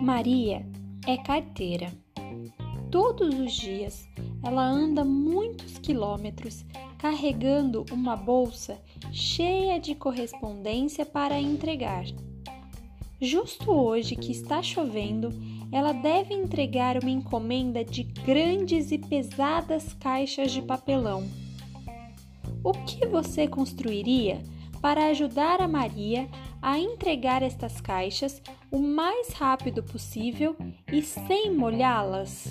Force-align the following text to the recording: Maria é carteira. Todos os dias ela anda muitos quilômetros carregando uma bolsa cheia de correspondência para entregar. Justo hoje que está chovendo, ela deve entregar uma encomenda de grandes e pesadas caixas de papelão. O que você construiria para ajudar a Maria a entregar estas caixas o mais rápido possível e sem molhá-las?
Maria 0.00 0.64
é 1.06 1.18
carteira. 1.18 1.92
Todos 2.90 3.38
os 3.38 3.52
dias 3.52 4.08
ela 4.42 4.66
anda 4.66 5.04
muitos 5.04 5.76
quilômetros 5.76 6.64
carregando 6.96 7.84
uma 7.92 8.16
bolsa 8.16 8.80
cheia 9.12 9.78
de 9.78 9.94
correspondência 9.94 11.04
para 11.04 11.38
entregar. 11.38 12.06
Justo 13.20 13.70
hoje 13.70 14.16
que 14.16 14.32
está 14.32 14.62
chovendo, 14.62 15.28
ela 15.70 15.92
deve 15.92 16.32
entregar 16.32 16.96
uma 16.96 17.10
encomenda 17.10 17.84
de 17.84 18.02
grandes 18.02 18.90
e 18.92 18.96
pesadas 18.96 19.92
caixas 19.92 20.50
de 20.50 20.62
papelão. 20.62 21.28
O 22.64 22.72
que 22.72 23.06
você 23.06 23.46
construiria 23.46 24.42
para 24.80 25.08
ajudar 25.08 25.60
a 25.60 25.68
Maria 25.68 26.26
a 26.62 26.78
entregar 26.78 27.42
estas 27.42 27.80
caixas 27.80 28.42
o 28.70 28.78
mais 28.78 29.30
rápido 29.30 29.82
possível 29.82 30.56
e 30.92 31.02
sem 31.02 31.50
molhá-las? 31.50 32.48